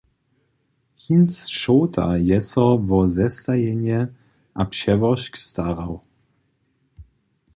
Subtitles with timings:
[1.05, 3.99] Hinc Šołta je so wo zestajenje
[4.63, 5.93] a přełožk starał.